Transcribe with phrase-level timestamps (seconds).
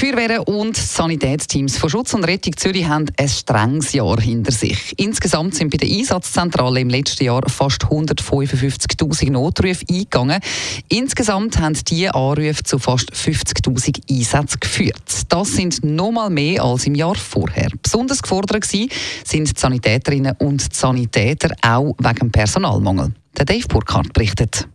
[0.00, 4.94] Feuerwehren und Sanitätsteams von Schutz und Rettung Zürich haben ein strenges Jahr hinter sich.
[4.96, 10.40] Insgesamt sind bei der Einsatzzentrale im letzten Jahr fast 155.000 Notrufe eingegangen.
[10.88, 15.02] Insgesamt haben diese Anrufe zu fast 50.000 Einsätzen geführt.
[15.28, 17.68] Das sind nochmal mehr als im Jahr vorher.
[17.82, 18.90] Besonders gefordert sind
[19.34, 23.12] die Sanitäterinnen und Sanitäter auch wegen Personalmangel.
[23.36, 24.66] Der Dave Burkhardt berichtet.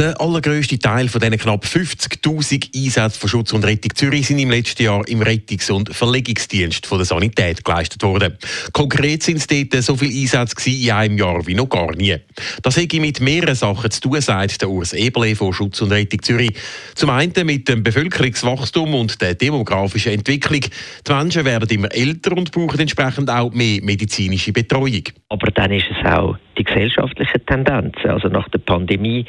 [0.00, 4.50] Der allergrößte Teil von diesen knapp 50.000 Einsätzen von Schutz und Rettung Zürich sind im
[4.50, 8.38] letzten Jahr im Rettungs- und Verlegungsdienst von der Sanität geleistet worden.
[8.72, 12.16] Konkret sind es dort so viele Einsätze in einem Jahr wie noch gar nie.
[12.62, 16.22] Das hätte mit mehreren Sachen zu tun, sagt der Urs Eberle von Schutz und Rettung
[16.22, 16.52] Zürich.
[16.94, 20.62] Zum einen mit dem Bevölkerungswachstum und der demografischen Entwicklung.
[21.06, 25.02] Die Menschen werden immer älter und brauchen entsprechend auch mehr medizinische Betreuung.
[25.28, 27.96] Aber dann ist es auch die gesellschaftliche Tendenz.
[28.04, 29.26] Also nach der Pandemie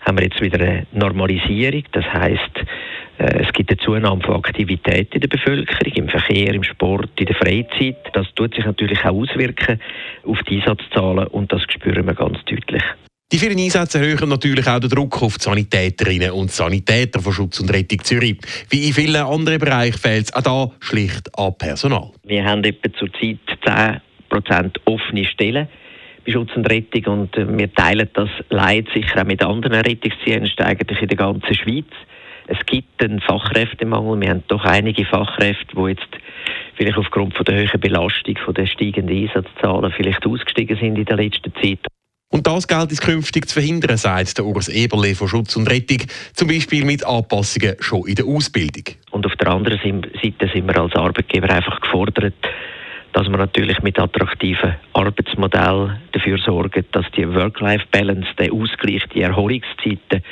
[0.00, 1.84] haben wir jetzt wieder eine Normalisierung.
[1.92, 2.64] Das heißt,
[3.18, 7.26] äh, es gibt eine Zunahme von Aktivität in der Bevölkerung, im Verkehr, im Sport, in
[7.26, 7.96] der Freizeit.
[8.12, 9.80] Das tut sich natürlich auch auswirken
[10.24, 12.82] auf die Einsatzzahlen und das spüren wir ganz deutlich.
[13.32, 17.60] Die vielen Einsätze erhöhen natürlich auch den Druck auf die Sanitäterinnen und Sanitäter von Schutz
[17.60, 18.38] und Rettung Zürich.
[18.70, 22.10] Wie in vielen anderen Bereichen fehlt es auch hier schlicht an Personal.
[22.24, 25.68] Wir haben etwa zurzeit 10% offene Stellen
[26.24, 30.64] bei Schutz und Rettung und äh, wir teilen das Leid sicher auch mit anderen Rettungsdiensten
[30.64, 31.86] eigentlich in der ganzen Schweiz.
[32.46, 34.20] Es gibt einen Fachkräftemangel.
[34.20, 36.08] Wir haben doch einige Fachkräfte, die jetzt
[36.74, 41.16] vielleicht aufgrund von der hohen Belastung, von der steigenden Einsatzzahlen vielleicht ausgestiegen sind in der
[41.16, 41.86] letzten Zeit.
[42.32, 45.98] Und das gilt es künftig zu verhindern, sagt der Urs Eberle von Schutz und Rettung,
[46.32, 48.84] zum Beispiel mit Anpassungen schon in der Ausbildung.
[49.10, 52.34] Und auf der anderen Seite sind wir als Arbeitgeber einfach gefordert,
[53.12, 60.22] dass man natürlich mit attraktiven Arbeitsmodellen dafür sorgt, dass die Work-Life-Balance, der Ausgleich, die Erholungszeiten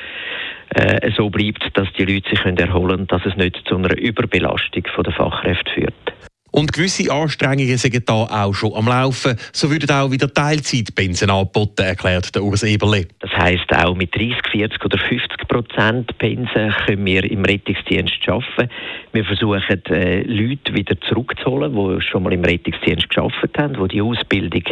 [0.70, 4.84] äh, so bleibt, dass die Leute sich erholen können, dass es nicht zu einer Überbelastung
[5.05, 6.27] der Fachkräfte führt.
[6.51, 9.36] Und gewisse Anstrengungen sind da auch schon am Laufen.
[9.53, 13.07] So würden auch wieder Teilzeitpensen angeboten, erklärt der Urs Eberle.
[13.20, 18.70] Das heisst, auch mit 30, 40 oder 50 Prozent Pensen können wir im Rettungsdienst arbeiten.
[19.13, 24.03] Wir versuchen, äh, Leute wieder zurückzuholen, die schon mal im Rettungsdienst gearbeitet haben, die die
[24.03, 24.65] Ausbildung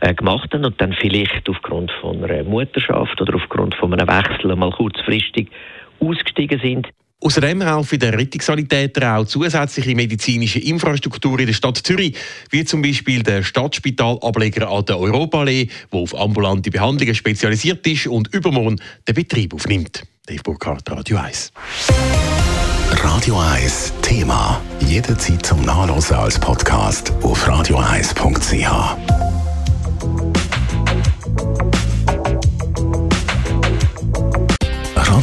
[0.00, 4.54] äh, gemacht haben und dann vielleicht aufgrund von einer Mutterschaft oder aufgrund von einem Wechsel
[4.56, 5.48] mal kurzfristig
[6.00, 6.88] ausgestiegen sind.
[7.24, 12.14] Außerdem helfen der Rettungssanitäter auch zusätzliche medizinische Infrastruktur in der Stadt Zürich,
[12.50, 18.28] wie zum Beispiel der Stadtspitalableger an der Europaallee, der auf ambulante Behandlungen spezialisiert ist und
[18.34, 20.02] übermorgen den Betrieb aufnimmt.
[20.26, 21.50] Dave Burkhardt, Radio 1.
[22.90, 24.60] Radio 1 Thema.
[24.86, 29.23] Jederzeit zum Nachlesen als Podcast auf radio1.ch.